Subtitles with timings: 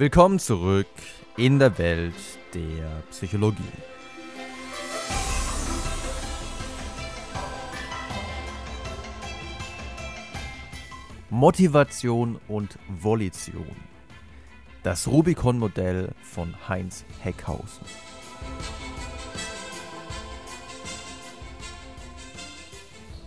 [0.00, 0.86] Willkommen zurück
[1.36, 2.14] in der Welt
[2.54, 3.64] der Psychologie.
[11.30, 13.66] Motivation und Volition.
[14.84, 17.84] Das Rubicon-Modell von Heinz Heckhausen.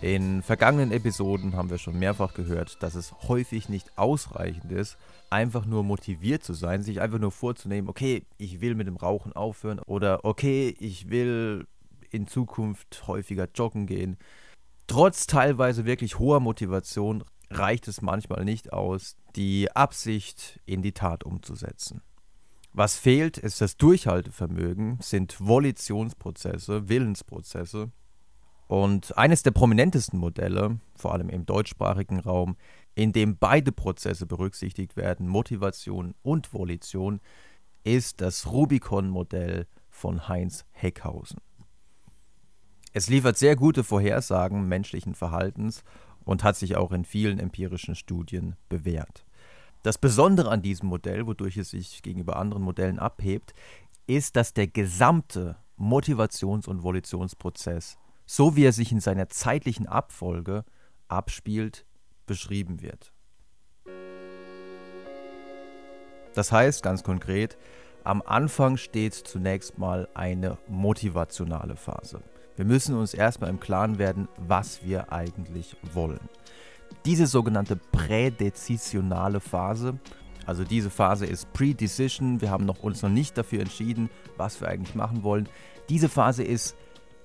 [0.02, 4.96] In vergangenen Episoden haben wir schon mehrfach gehört, dass es häufig nicht ausreichend ist,
[5.30, 9.32] einfach nur motiviert zu sein, sich einfach nur vorzunehmen, okay, ich will mit dem Rauchen
[9.32, 11.68] aufhören oder okay, ich will
[12.10, 14.16] in Zukunft häufiger joggen gehen.
[14.88, 21.22] Trotz teilweise wirklich hoher Motivation reicht es manchmal nicht aus, die Absicht in die Tat
[21.22, 22.02] umzusetzen.
[22.72, 27.92] Was fehlt, ist das Durchhaltevermögen, sind Volitionsprozesse, Willensprozesse,
[28.72, 32.56] und eines der prominentesten Modelle, vor allem im deutschsprachigen Raum,
[32.94, 37.20] in dem beide Prozesse berücksichtigt werden, Motivation und Volition,
[37.84, 41.36] ist das Rubicon-Modell von Heinz Heckhausen.
[42.94, 45.84] Es liefert sehr gute Vorhersagen menschlichen Verhaltens
[46.24, 49.26] und hat sich auch in vielen empirischen Studien bewährt.
[49.82, 53.52] Das Besondere an diesem Modell, wodurch es sich gegenüber anderen Modellen abhebt,
[54.06, 57.98] ist, dass der gesamte Motivations- und Volitionsprozess
[58.34, 60.64] so wie er sich in seiner zeitlichen Abfolge
[61.06, 61.84] abspielt,
[62.24, 63.12] beschrieben wird.
[66.34, 67.58] Das heißt ganz konkret,
[68.04, 72.22] am Anfang steht zunächst mal eine motivationale Phase.
[72.56, 76.30] Wir müssen uns erstmal im Klaren werden, was wir eigentlich wollen.
[77.04, 79.98] Diese sogenannte prädezisionale Phase,
[80.46, 84.68] also diese Phase ist Pre-Decision, wir haben noch, uns noch nicht dafür entschieden, was wir
[84.68, 85.50] eigentlich machen wollen.
[85.90, 86.76] Diese Phase ist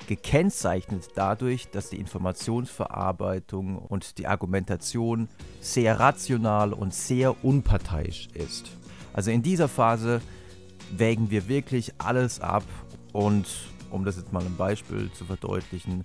[0.08, 5.28] gekennzeichnet dadurch, dass die Informationsverarbeitung und die Argumentation
[5.59, 8.72] sehr rational und sehr unparteiisch ist.
[9.14, 10.22] Also in dieser Phase
[10.91, 12.63] wägen wir wirklich alles ab
[13.13, 13.46] und
[13.90, 16.03] um das jetzt mal ein Beispiel zu verdeutlichen,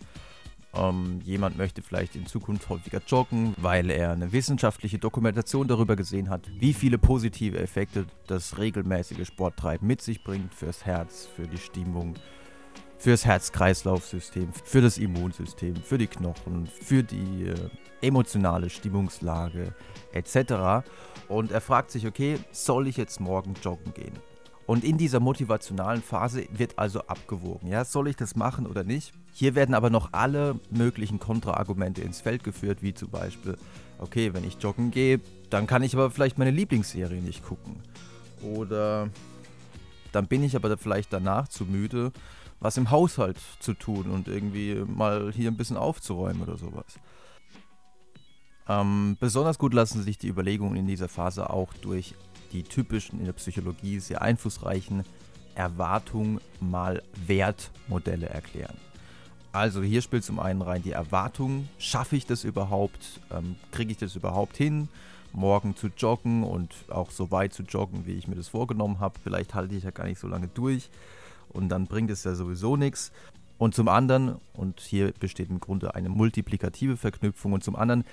[0.75, 6.31] ähm, jemand möchte vielleicht in Zukunft häufiger joggen, weil er eine wissenschaftliche Dokumentation darüber gesehen
[6.31, 11.59] hat, wie viele positive Effekte das regelmäßige Sporttreiben mit sich bringt fürs Herz, für die
[11.59, 12.15] Stimmung,
[13.03, 17.55] fürs Herz-Kreislauf-System, für das Immunsystem, für die Knochen, für die äh,
[18.01, 19.75] emotionale Stimmungslage
[20.13, 20.87] etc.
[21.27, 24.13] Und er fragt sich, okay, soll ich jetzt morgen joggen gehen?
[24.67, 29.13] Und in dieser motivationalen Phase wird also abgewogen, ja, soll ich das machen oder nicht?
[29.33, 33.57] Hier werden aber noch alle möglichen Kontraargumente ins Feld geführt, wie zum Beispiel,
[33.99, 35.21] okay, wenn ich joggen gehe,
[35.51, 37.81] dann kann ich aber vielleicht meine Lieblingsserie nicht gucken.
[38.43, 39.09] Oder
[40.13, 42.13] dann bin ich aber vielleicht danach zu müde,
[42.63, 46.99] was im Haushalt zu tun und irgendwie mal hier ein bisschen aufzuräumen oder sowas.
[48.69, 52.15] Ähm, besonders gut lassen sich die Überlegungen in dieser Phase auch durch
[52.53, 55.05] die typischen in der Psychologie sehr einflussreichen
[55.57, 58.77] Erwartung mal Wertmodelle erklären.
[59.51, 63.99] Also hier spielt zum einen rein die Erwartung, schaffe ich das überhaupt, ähm, kriege ich
[63.99, 64.89] das überhaupt hin,
[65.33, 69.19] morgen zu joggen und auch so weit zu joggen, wie ich mir das vorgenommen habe.
[69.23, 70.89] Vielleicht halte ich ja gar nicht so lange durch
[71.53, 73.13] und dann bringt es ja sowieso nichts.
[73.59, 78.05] Und zum anderen, und hier besteht im Grunde eine multiplikative Verknüpfung, und zum anderen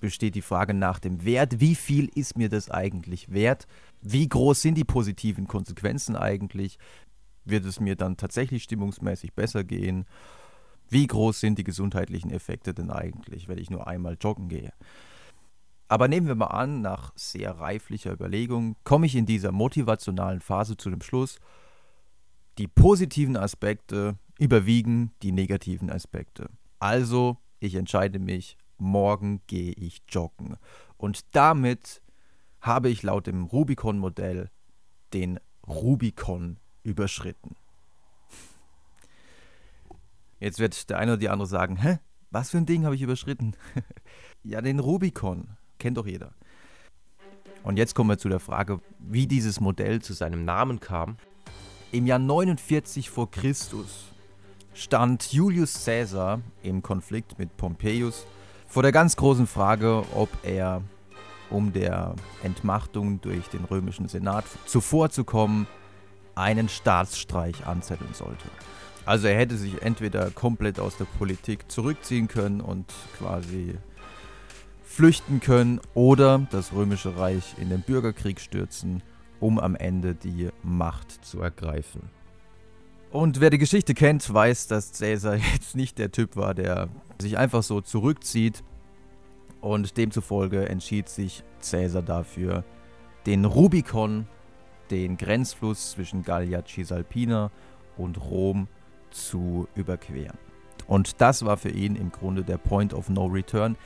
[0.00, 3.66] besteht die Frage nach dem Wert, wie viel ist mir das eigentlich wert?
[4.02, 6.78] Wie groß sind die positiven Konsequenzen eigentlich?
[7.44, 10.04] Wird es mir dann tatsächlich stimmungsmäßig besser gehen?
[10.88, 14.72] Wie groß sind die gesundheitlichen Effekte denn eigentlich, wenn ich nur einmal joggen gehe?
[15.88, 20.76] Aber nehmen wir mal an, nach sehr reiflicher Überlegung komme ich in dieser motivationalen Phase
[20.76, 21.38] zu dem Schluss,
[22.58, 26.48] die positiven Aspekte überwiegen die negativen Aspekte.
[26.78, 30.56] Also, ich entscheide mich, morgen gehe ich joggen.
[30.96, 32.02] Und damit
[32.60, 34.50] habe ich laut dem Rubicon-Modell
[35.12, 37.56] den Rubicon überschritten.
[40.38, 41.98] Jetzt wird der eine oder die andere sagen, hä?
[42.30, 43.54] Was für ein Ding habe ich überschritten?
[44.42, 45.56] ja, den Rubicon.
[45.78, 46.34] Kennt doch jeder.
[47.62, 51.16] Und jetzt kommen wir zu der Frage, wie dieses Modell zu seinem Namen kam.
[51.92, 54.12] Im Jahr 49 vor Christus
[54.74, 58.26] stand Julius Caesar im Konflikt mit Pompeius
[58.66, 60.82] vor der ganz großen Frage, ob er,
[61.48, 65.68] um der Entmachtung durch den römischen Senat zuvorzukommen,
[66.34, 68.48] einen Staatsstreich anzetteln sollte.
[69.06, 73.76] Also er hätte sich entweder komplett aus der Politik zurückziehen können und quasi
[74.84, 79.02] flüchten können oder das römische Reich in den Bürgerkrieg stürzen
[79.40, 82.02] um am Ende die Macht zu ergreifen.
[83.10, 86.88] Und wer die Geschichte kennt, weiß, dass Caesar jetzt nicht der Typ war, der
[87.18, 88.62] sich einfach so zurückzieht.
[89.60, 92.64] Und demzufolge entschied sich Caesar dafür,
[93.24, 94.26] den Rubikon,
[94.90, 97.50] den Grenzfluss zwischen Gallia Cisalpina
[97.96, 98.68] und Rom
[99.10, 100.38] zu überqueren.
[100.86, 103.76] Und das war für ihn im Grunde der Point of No Return.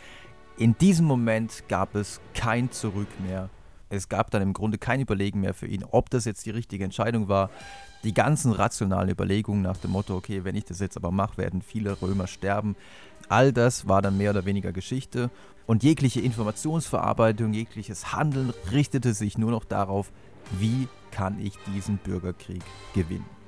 [0.58, 3.48] In diesem Moment gab es kein Zurück mehr.
[3.90, 6.84] Es gab dann im Grunde kein Überlegen mehr für ihn, ob das jetzt die richtige
[6.84, 7.50] Entscheidung war.
[8.04, 11.60] Die ganzen rationalen Überlegungen nach dem Motto, okay, wenn ich das jetzt aber mache, werden
[11.60, 12.76] viele Römer sterben.
[13.28, 15.28] All das war dann mehr oder weniger Geschichte
[15.66, 20.12] und jegliche Informationsverarbeitung, jegliches Handeln richtete sich nur noch darauf,
[20.58, 22.62] wie kann ich diesen Bürgerkrieg
[22.94, 23.39] gewinnen.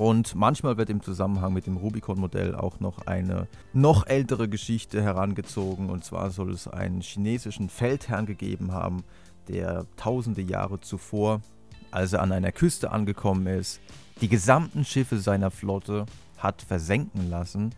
[0.00, 5.90] Und manchmal wird im Zusammenhang mit dem Rubicon-Modell auch noch eine noch ältere Geschichte herangezogen.
[5.90, 9.04] Und zwar soll es einen chinesischen Feldherrn gegeben haben,
[9.48, 11.42] der tausende Jahre zuvor,
[11.90, 13.78] als er an einer Küste angekommen ist,
[14.22, 16.06] die gesamten Schiffe seiner Flotte
[16.38, 17.74] hat versenken lassen,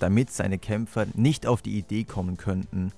[0.00, 2.92] damit seine Kämpfer nicht auf die Idee kommen könnten,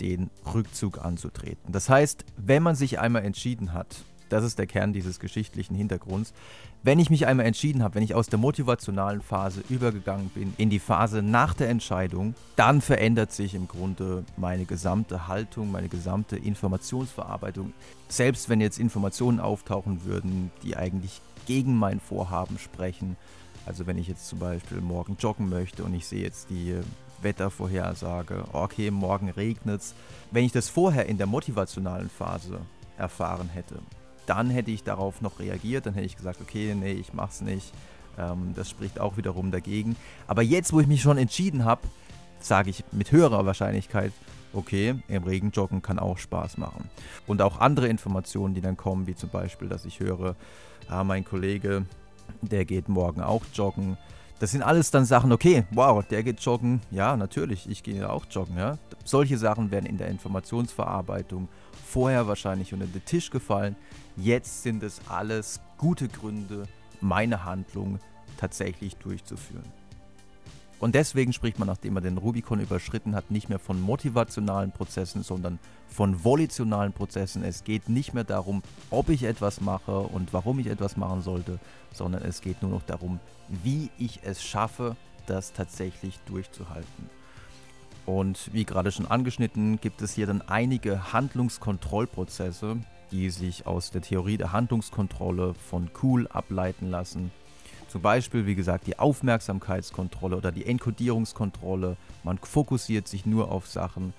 [0.00, 1.70] den Rückzug anzutreten.
[1.70, 4.02] Das heißt, wenn man sich einmal entschieden hat,
[4.32, 6.32] das ist der Kern dieses geschichtlichen Hintergrunds.
[6.82, 10.70] Wenn ich mich einmal entschieden habe, wenn ich aus der motivationalen Phase übergegangen bin in
[10.70, 16.36] die Phase nach der Entscheidung, dann verändert sich im Grunde meine gesamte Haltung, meine gesamte
[16.36, 17.74] Informationsverarbeitung.
[18.08, 23.16] Selbst wenn jetzt Informationen auftauchen würden, die eigentlich gegen mein Vorhaben sprechen.
[23.66, 26.76] Also wenn ich jetzt zum Beispiel morgen joggen möchte und ich sehe jetzt die
[27.20, 29.94] Wettervorhersage, okay, morgen regnet es.
[30.30, 32.60] Wenn ich das vorher in der motivationalen Phase
[32.96, 33.78] erfahren hätte,
[34.26, 37.72] dann hätte ich darauf noch reagiert, dann hätte ich gesagt, okay, nee, ich mach's nicht.
[38.18, 39.96] Ähm, das spricht auch wiederum dagegen.
[40.26, 41.82] Aber jetzt, wo ich mich schon entschieden habe,
[42.40, 44.12] sage ich mit höherer Wahrscheinlichkeit,
[44.52, 46.90] okay, im Regen joggen kann auch Spaß machen.
[47.26, 50.36] Und auch andere Informationen, die dann kommen, wie zum Beispiel, dass ich höre,
[50.88, 51.86] ah, mein Kollege,
[52.42, 53.96] der geht morgen auch joggen.
[54.42, 58.24] Das sind alles dann Sachen, okay, wow, der geht joggen, ja, natürlich, ich gehe auch
[58.28, 58.76] joggen, ja.
[59.04, 61.48] Solche Sachen werden in der Informationsverarbeitung
[61.86, 63.76] vorher wahrscheinlich unter den Tisch gefallen.
[64.16, 66.64] Jetzt sind es alles gute Gründe,
[67.00, 68.00] meine Handlung
[68.36, 69.81] tatsächlich durchzuführen.
[70.82, 75.22] Und deswegen spricht man, nachdem man den Rubikon überschritten hat, nicht mehr von motivationalen Prozessen,
[75.22, 77.44] sondern von volitionalen Prozessen.
[77.44, 81.60] Es geht nicht mehr darum, ob ich etwas mache und warum ich etwas machen sollte,
[81.92, 83.20] sondern es geht nur noch darum,
[83.62, 84.96] wie ich es schaffe,
[85.26, 87.08] das tatsächlich durchzuhalten.
[88.04, 92.78] Und wie gerade schon angeschnitten, gibt es hier dann einige Handlungskontrollprozesse,
[93.12, 97.30] die sich aus der Theorie der Handlungskontrolle von Cool ableiten lassen.
[97.92, 101.96] Zum Beispiel, wie gesagt, die Aufmerksamkeitskontrolle oder die Enkodierungskontrolle.
[102.24, 104.14] Man fokussiert sich nur auf Sachen,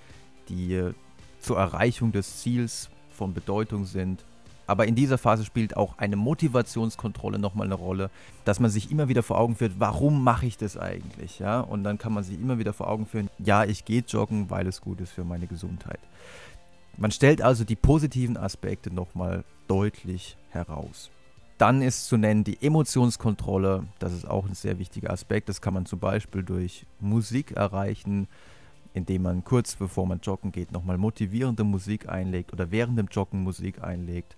[0.48, 0.94] die äh,
[1.40, 4.24] zur Erreichung des Ziels von Bedeutung sind
[4.66, 8.10] aber in dieser Phase spielt auch eine Motivationskontrolle nochmal eine Rolle,
[8.44, 11.38] dass man sich immer wieder vor Augen führt, warum mache ich das eigentlich?
[11.38, 11.60] Ja?
[11.60, 14.66] Und dann kann man sich immer wieder vor Augen führen, ja, ich gehe joggen, weil
[14.66, 16.00] es gut ist für meine Gesundheit.
[16.96, 21.10] Man stellt also die positiven Aspekte nochmal deutlich heraus.
[21.58, 25.48] Dann ist zu nennen die Emotionskontrolle, das ist auch ein sehr wichtiger Aspekt.
[25.48, 28.26] Das kann man zum Beispiel durch Musik erreichen,
[28.92, 33.42] indem man kurz bevor man joggen geht nochmal motivierende Musik einlegt oder während dem Joggen
[33.42, 34.36] Musik einlegt.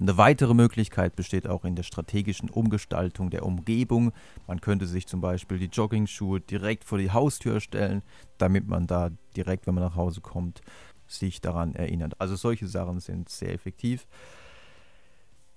[0.00, 4.12] Eine weitere Möglichkeit besteht auch in der strategischen Umgestaltung der Umgebung.
[4.46, 8.02] Man könnte sich zum Beispiel die Joggingschuhe direkt vor die Haustür stellen,
[8.38, 10.60] damit man da direkt, wenn man nach Hause kommt,
[11.08, 12.20] sich daran erinnert.
[12.20, 14.06] Also solche Sachen sind sehr effektiv.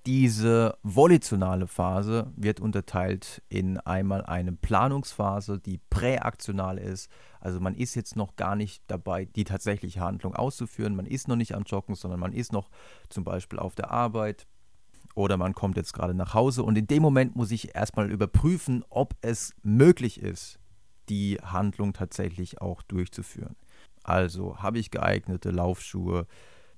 [0.07, 7.11] Diese volitionale Phase wird unterteilt in einmal eine Planungsphase, die präaktional ist.
[7.39, 10.95] Also man ist jetzt noch gar nicht dabei, die tatsächliche Handlung auszuführen.
[10.95, 12.71] Man ist noch nicht am Joggen, sondern man ist noch
[13.09, 14.47] zum Beispiel auf der Arbeit
[15.13, 16.63] oder man kommt jetzt gerade nach Hause.
[16.63, 20.57] Und in dem Moment muss ich erstmal überprüfen, ob es möglich ist,
[21.09, 23.55] die Handlung tatsächlich auch durchzuführen.
[24.03, 26.25] Also habe ich geeignete Laufschuhe?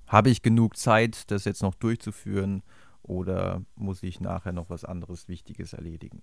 [0.06, 2.62] Habe ich genug Zeit, das jetzt noch durchzuführen?
[3.04, 6.22] Oder muss ich nachher noch was anderes Wichtiges erledigen.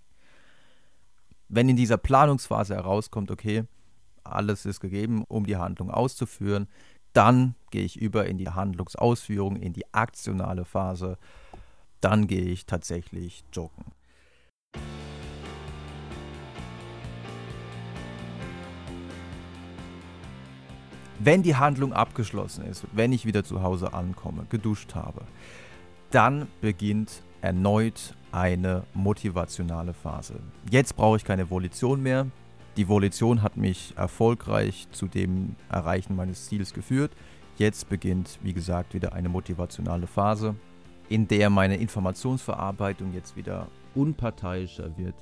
[1.48, 3.66] Wenn in dieser Planungsphase herauskommt, okay,
[4.24, 6.68] alles ist gegeben, um die Handlung auszuführen,
[7.14, 11.18] dann gehe ich über in die Handlungsausführung, in die aktionale Phase,
[12.00, 13.86] dann gehe ich tatsächlich joggen.
[21.20, 25.22] Wenn die Handlung abgeschlossen ist, wenn ich wieder zu Hause ankomme, geduscht habe,
[26.12, 30.36] dann beginnt erneut eine motivationale Phase.
[30.70, 32.28] Jetzt brauche ich keine Volition mehr.
[32.78, 37.12] Die Volition hat mich erfolgreich zu dem Erreichen meines Ziels geführt.
[37.58, 40.56] Jetzt beginnt, wie gesagt, wieder eine motivationale Phase,
[41.10, 45.16] in der meine Informationsverarbeitung jetzt wieder unparteiischer wird.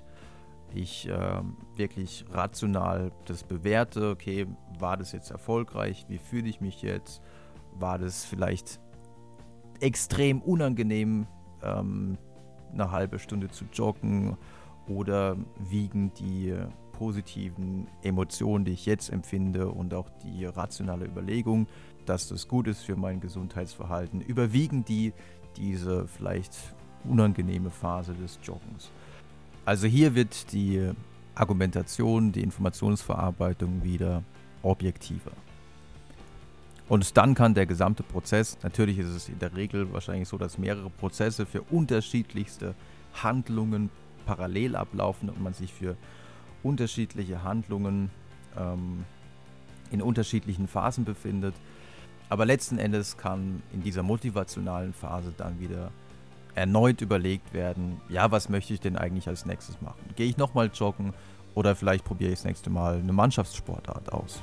[0.76, 1.42] Ich äh,
[1.76, 4.46] wirklich rational das bewerte, okay,
[4.78, 7.22] war das jetzt erfolgreich, wie fühle ich mich jetzt,
[7.80, 8.80] war das vielleicht
[9.80, 11.28] extrem unangenehm,
[11.64, 12.18] ähm,
[12.74, 14.38] eine halbe Stunde zu joggen
[14.88, 15.38] oder
[15.70, 16.54] wiegen die
[16.94, 21.68] positiven Emotionen, die ich jetzt empfinde und auch die rationale Überlegung,
[22.06, 25.14] dass das gut ist für mein Gesundheitsverhalten, überwiegen die
[25.56, 26.54] diese vielleicht
[27.06, 28.92] unangenehme Phase des Joggens.
[29.66, 30.92] Also hier wird die
[31.36, 34.24] Argumentation, die Informationsverarbeitung wieder
[34.62, 35.32] objektiver.
[36.90, 40.58] Und dann kann der gesamte Prozess, natürlich ist es in der Regel wahrscheinlich so, dass
[40.58, 42.74] mehrere Prozesse für unterschiedlichste
[43.14, 43.92] Handlungen
[44.26, 45.96] parallel ablaufen und man sich für
[46.64, 48.10] unterschiedliche Handlungen
[48.58, 49.06] ähm,
[49.92, 51.54] in unterschiedlichen Phasen befindet.
[52.28, 55.92] Aber letzten Endes kann in dieser motivationalen Phase dann wieder
[56.56, 60.02] erneut überlegt werden, ja, was möchte ich denn eigentlich als nächstes machen?
[60.16, 61.14] Gehe ich nochmal joggen
[61.54, 64.42] oder vielleicht probiere ich das nächste Mal eine Mannschaftssportart aus?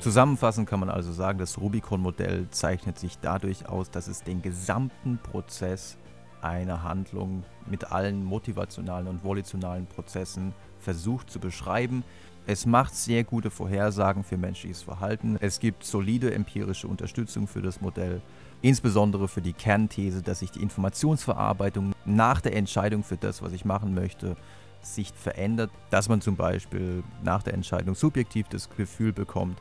[0.00, 5.18] Zusammenfassend kann man also sagen, das Rubicon-Modell zeichnet sich dadurch aus, dass es den gesamten
[5.18, 5.96] Prozess
[6.40, 12.04] einer Handlung mit allen motivationalen und volitionalen Prozessen versucht zu beschreiben.
[12.46, 15.36] Es macht sehr gute Vorhersagen für menschliches Verhalten.
[15.40, 18.22] Es gibt solide empirische Unterstützung für das Modell,
[18.62, 23.64] insbesondere für die Kernthese, dass sich die Informationsverarbeitung nach der Entscheidung für das, was ich
[23.64, 24.36] machen möchte,
[24.80, 29.60] sich verändert, dass man zum Beispiel nach der Entscheidung subjektiv das Gefühl bekommt,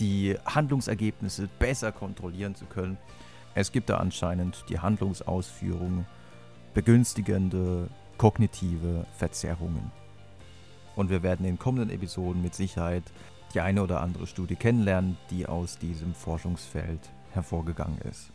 [0.00, 2.98] die Handlungsergebnisse besser kontrollieren zu können
[3.54, 6.06] es gibt da anscheinend die Handlungsausführung
[6.74, 9.92] begünstigende kognitive Verzerrungen.
[10.96, 13.04] Und wir werden in kommenden Episoden mit Sicherheit
[13.54, 16.98] die eine oder andere Studie kennenlernen, die aus diesem Forschungsfeld
[17.32, 18.33] hervorgegangen ist.